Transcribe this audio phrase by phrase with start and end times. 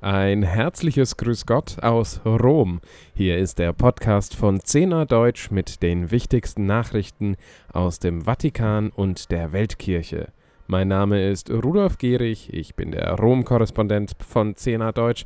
[0.00, 2.80] Ein herzliches Grüß Gott aus Rom.
[3.14, 7.34] Hier ist der Podcast von Zehner Deutsch mit den wichtigsten Nachrichten
[7.72, 10.28] aus dem Vatikan und der Weltkirche.
[10.68, 15.24] Mein Name ist Rudolf Gehrig, ich bin der Rom-Korrespondent von Zehner Deutsch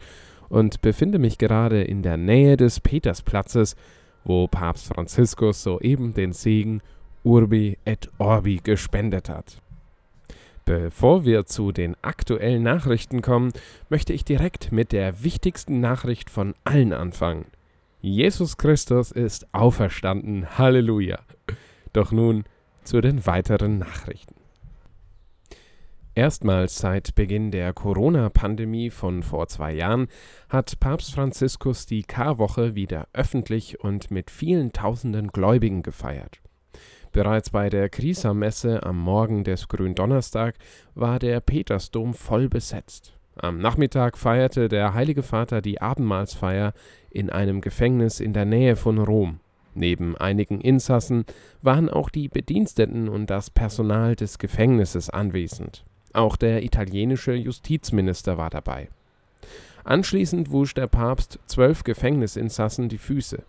[0.48, 3.76] und befinde mich gerade in der Nähe des Petersplatzes,
[4.24, 6.80] wo Papst Franziskus soeben den Segen
[7.24, 9.60] Urbi et Orbi gespendet hat.
[10.64, 13.52] Bevor wir zu den aktuellen Nachrichten kommen,
[13.88, 17.46] möchte ich direkt mit der wichtigsten Nachricht von allen anfangen.
[18.00, 20.58] Jesus Christus ist auferstanden.
[20.58, 21.18] Halleluja.
[21.92, 22.44] Doch nun
[22.84, 24.34] zu den weiteren Nachrichten.
[26.14, 30.08] Erstmals seit Beginn der Corona-Pandemie von vor zwei Jahren
[30.50, 36.40] hat Papst Franziskus die Karwoche wieder öffentlich und mit vielen tausenden Gläubigen gefeiert.
[37.12, 40.54] Bereits bei der Krisa-Messe am Morgen des Gründonnerstag
[40.94, 43.12] war der Petersdom voll besetzt.
[43.36, 46.72] Am Nachmittag feierte der Heilige Vater die Abendmahlsfeier
[47.10, 49.40] in einem Gefängnis in der Nähe von Rom.
[49.74, 51.24] Neben einigen Insassen
[51.62, 55.84] waren auch die Bediensteten und das Personal des Gefängnisses anwesend.
[56.12, 58.88] Auch der italienische Justizminister war dabei.
[59.84, 63.42] Anschließend wusch der Papst zwölf Gefängnisinsassen die Füße.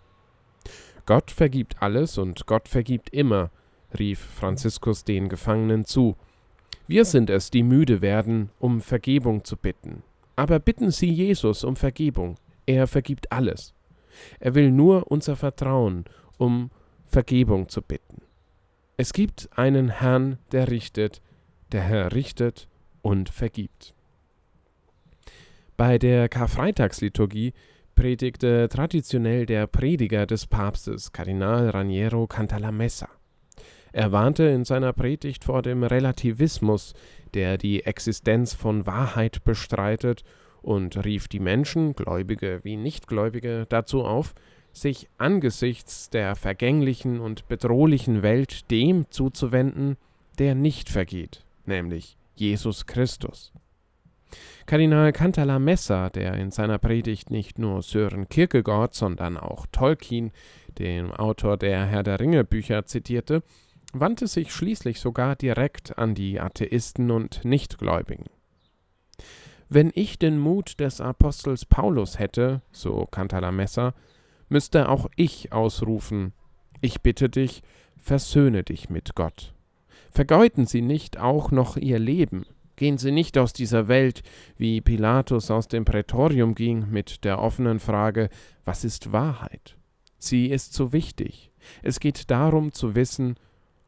[1.06, 3.50] Gott vergibt alles und Gott vergibt immer,
[3.98, 6.16] rief Franziskus den Gefangenen zu.
[6.86, 10.02] Wir sind es, die müde werden, um Vergebung zu bitten.
[10.36, 12.36] Aber bitten Sie Jesus um Vergebung.
[12.66, 13.74] Er vergibt alles.
[14.40, 16.04] Er will nur unser Vertrauen,
[16.38, 16.70] um
[17.04, 18.22] Vergebung zu bitten.
[18.96, 21.20] Es gibt einen Herrn, der richtet,
[21.72, 22.68] der Herr richtet
[23.02, 23.94] und vergibt.
[25.76, 27.52] Bei der Karfreitagsliturgie
[27.94, 33.08] predigte traditionell der Prediger des Papstes, Kardinal Raniero Cantalamessa.
[33.92, 36.94] Er warnte in seiner Predigt vor dem Relativismus,
[37.32, 40.24] der die Existenz von Wahrheit bestreitet,
[40.62, 44.34] und rief die Menschen, Gläubige wie Nichtgläubige, dazu auf,
[44.72, 49.96] sich angesichts der vergänglichen und bedrohlichen Welt dem zuzuwenden,
[50.38, 53.52] der nicht vergeht, nämlich Jesus Christus.
[54.66, 60.32] Kardinal Cantalamessa, der in seiner Predigt nicht nur Sören Kierkegaard, sondern auch Tolkien,
[60.78, 63.42] den Autor der Herr der Ringe Bücher, zitierte,
[63.92, 68.26] wandte sich schließlich sogar direkt an die Atheisten und Nichtgläubigen.
[69.68, 73.94] Wenn ich den Mut des Apostels Paulus hätte, so Cantalamessa,
[74.48, 76.32] müsste auch ich ausrufen,
[76.80, 77.62] ich bitte dich,
[77.98, 79.54] versöhne dich mit Gott.
[80.10, 82.44] Vergeuden Sie nicht auch noch Ihr Leben,
[82.76, 84.22] Gehen Sie nicht aus dieser Welt,
[84.56, 88.30] wie Pilatus aus dem Prätorium ging, mit der offenen Frage,
[88.64, 89.76] was ist Wahrheit?
[90.18, 91.50] Sie ist so wichtig.
[91.82, 93.36] Es geht darum zu wissen,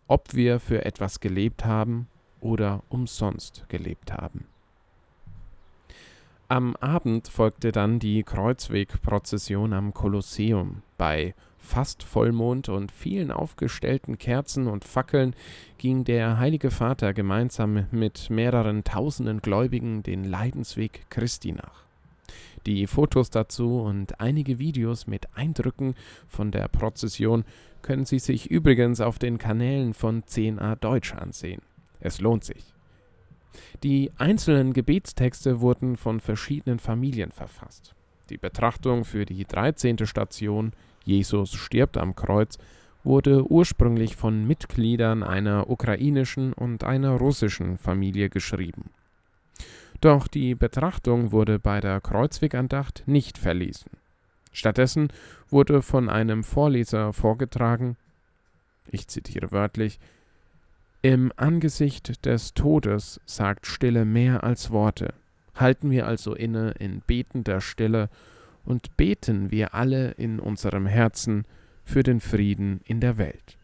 [0.07, 2.09] ob wir für etwas gelebt haben
[2.41, 4.47] oder umsonst gelebt haben.
[6.49, 10.83] Am Abend folgte dann die Kreuzwegprozession am Kolosseum.
[10.97, 11.35] Bei
[11.67, 15.35] fast Vollmond und vielen aufgestellten Kerzen und Fackeln
[15.79, 21.85] ging der Heilige Vater gemeinsam mit mehreren tausenden Gläubigen den Leidensweg Christi nach.
[22.67, 25.95] Die Fotos dazu und einige Videos mit Eindrücken
[26.27, 27.45] von der Prozession
[27.83, 31.63] können Sie sich übrigens auf den Kanälen von 10a Deutsch ansehen.
[32.01, 32.75] Es lohnt sich.
[33.83, 37.95] Die einzelnen Gebetstexte wurden von verschiedenen Familien verfasst.
[38.31, 40.05] Die Betrachtung für die 13.
[40.07, 40.73] Station
[41.07, 42.59] Jesus stirbt am Kreuz
[43.05, 48.91] wurde ursprünglich von Mitgliedern einer ukrainischen und einer russischen Familie geschrieben.
[50.01, 53.93] Doch die Betrachtung wurde bei der Kreuzwegandacht nicht verlesen.
[54.53, 55.13] Stattdessen
[55.49, 57.97] wurde von einem Vorleser vorgetragen,
[58.91, 59.99] ich zitiere wörtlich,
[61.03, 65.15] Im Angesicht des Todes sagt Stille mehr als Worte.
[65.55, 68.09] Halten wir also inne in betender Stille
[68.67, 71.47] und beten wir alle in unserem Herzen
[71.85, 73.57] für den Frieden in der Welt.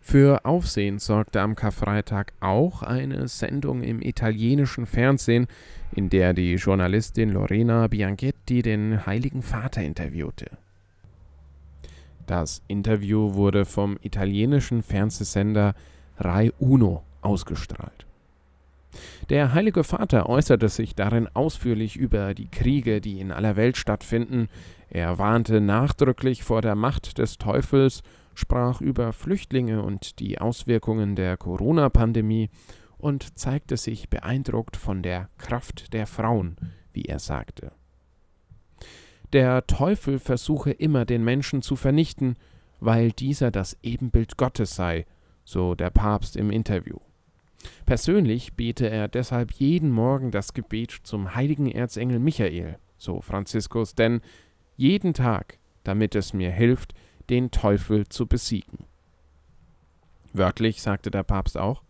[0.00, 5.48] Für Aufsehen sorgte am Karfreitag auch eine Sendung im italienischen Fernsehen,
[5.92, 10.46] in der die Journalistin Lorena Bianchetti den Heiligen Vater interviewte.
[12.26, 15.74] Das Interview wurde vom italienischen Fernsehsender
[16.18, 18.07] Rai Uno ausgestrahlt.
[19.28, 24.48] Der Heilige Vater äußerte sich darin ausführlich über die Kriege, die in aller Welt stattfinden.
[24.88, 28.02] Er warnte nachdrücklich vor der Macht des Teufels,
[28.34, 32.50] sprach über Flüchtlinge und die Auswirkungen der Corona-Pandemie
[32.96, 36.56] und zeigte sich beeindruckt von der Kraft der Frauen,
[36.92, 37.72] wie er sagte.
[39.32, 42.36] Der Teufel versuche immer den Menschen zu vernichten,
[42.80, 45.04] weil dieser das Ebenbild Gottes sei,
[45.44, 46.98] so der Papst im Interview.
[47.86, 54.20] Persönlich bete er deshalb jeden Morgen das Gebet zum heiligen Erzengel Michael, so Franziskus, denn
[54.76, 56.94] jeden Tag, damit es mir hilft,
[57.30, 58.84] den Teufel zu besiegen.
[60.32, 61.82] Wörtlich sagte der Papst auch,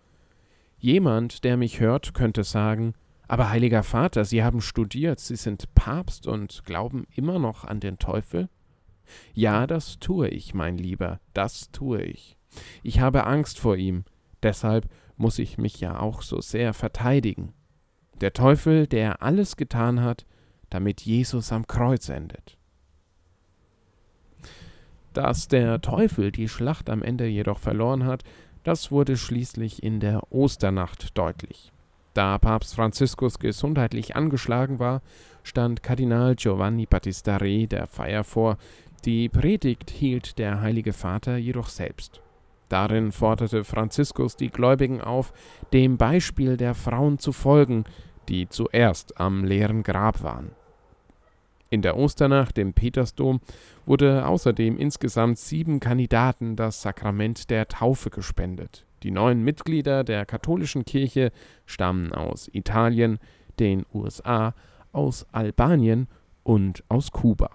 [0.81, 2.95] Jemand, der mich hört, könnte sagen,
[3.27, 7.99] aber heiliger Vater, Sie haben studiert, Sie sind Papst und glauben immer noch an den
[7.99, 8.49] Teufel?
[9.35, 12.37] Ja, das tue ich, mein Lieber, das tue ich.
[12.83, 14.05] Ich habe Angst vor ihm,
[14.43, 17.53] deshalb muss ich mich ja auch so sehr verteidigen.
[18.21, 20.27] Der Teufel, der alles getan hat,
[20.71, 22.57] damit Jesus am Kreuz endet.
[25.13, 28.23] Dass der Teufel die Schlacht am Ende jedoch verloren hat,
[28.65, 31.73] das wurde schließlich in der Osternacht deutlich.
[32.15, 35.03] Da Papst Franziskus gesundheitlich angeschlagen war,
[35.43, 38.59] stand Kardinal Giovanni Battista Re der Feier vor,
[39.05, 42.21] die Predigt hielt der Heilige Vater jedoch selbst.
[42.69, 45.33] Darin forderte Franziskus die Gläubigen auf,
[45.73, 47.85] dem Beispiel der Frauen zu folgen,
[48.29, 50.51] die zuerst am leeren Grab waren.
[51.71, 53.41] In der Osternacht im Petersdom
[53.85, 58.87] wurde außerdem insgesamt sieben Kandidaten das Sakrament der Taufe gespendet.
[59.03, 61.31] Die neuen Mitglieder der katholischen Kirche
[61.67, 63.19] stammen aus Italien,
[63.61, 64.55] den USA,
[64.93, 66.09] aus Albanien
[66.43, 67.51] und aus Kuba.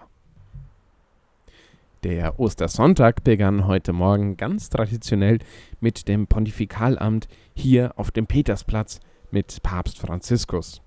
[2.04, 5.38] Der Ostersonntag begann heute Morgen ganz traditionell
[5.80, 10.82] mit dem Pontifikalamt hier auf dem Petersplatz mit Papst Franziskus.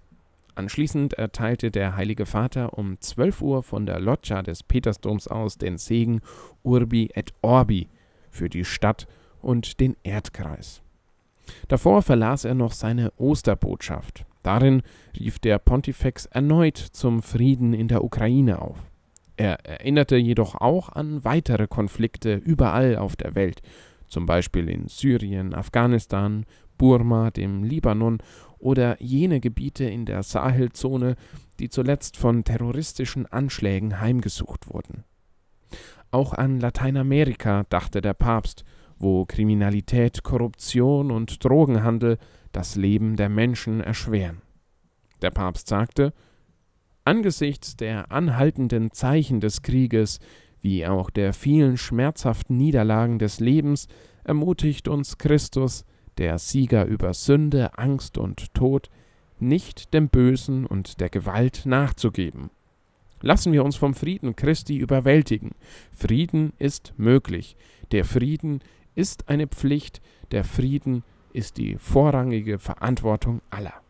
[0.54, 5.80] Anschließend erteilte der Heilige Vater um 12 Uhr von der Loggia des Petersdoms aus den
[5.80, 6.22] Segen
[6.62, 7.90] Urbi et Orbi
[8.30, 9.08] für die Stadt
[9.42, 10.84] und den Erdkreis.
[11.68, 14.28] Davor verlas er noch seine Osterbotschaft.
[14.44, 14.84] Darin
[15.20, 18.78] rief der Pontifex erneut zum Frieden in der Ukraine auf.
[19.38, 23.62] Er erinnerte jedoch auch an weitere Konflikte überall auf der Welt,
[24.08, 26.46] zum Beispiel in Syrien, Afghanistan,
[26.78, 28.18] Burma, dem Libanon
[28.58, 31.16] oder jene Gebiete in der Sahelzone,
[31.60, 35.04] die zuletzt von terroristischen Anschlägen heimgesucht wurden.
[36.10, 38.64] Auch an Lateinamerika dachte der Papst,
[38.98, 42.18] wo Kriminalität, Korruption und Drogenhandel
[42.52, 44.42] das Leben der Menschen erschweren.
[45.22, 46.14] Der Papst sagte,
[47.08, 50.20] Angesichts der anhaltenden Zeichen des Krieges,
[50.62, 53.88] wie auch der vielen schmerzhaften Niederlagen des Lebens,
[54.26, 55.86] ermutigt uns Christus,
[56.18, 58.90] der Sieger über Sünde, Angst und Tod,
[59.40, 62.50] nicht dem Bösen und der Gewalt nachzugeben.
[63.22, 65.52] Lassen wir uns vom Frieden Christi überwältigen.
[65.94, 67.56] Frieden ist möglich.
[67.94, 68.60] Der Frieden
[68.96, 70.02] ist eine Pflicht.
[70.32, 73.87] Der Frieden ist die vorrangige Verantwortung aller.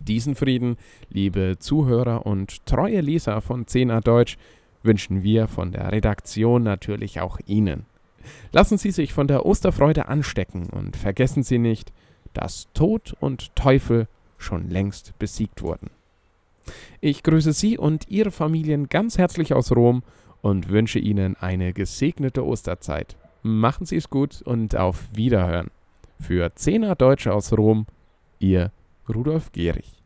[0.00, 0.76] Diesen Frieden,
[1.10, 4.38] liebe Zuhörer und treue Leser von 10a Deutsch,
[4.82, 7.84] wünschen wir von der Redaktion natürlich auch Ihnen.
[8.52, 11.92] Lassen Sie sich von der Osterfreude anstecken und vergessen Sie nicht,
[12.32, 14.08] dass Tod und Teufel
[14.38, 15.90] schon längst besiegt wurden.
[17.00, 20.02] Ich grüße Sie und Ihre Familien ganz herzlich aus Rom
[20.40, 23.16] und wünsche Ihnen eine gesegnete Osterzeit.
[23.42, 25.70] Machen Sie es gut und auf Wiederhören.
[26.20, 27.86] Für Zehner Deutsche aus Rom,
[28.38, 28.70] Ihr
[29.08, 29.99] Rudolf Gehrig.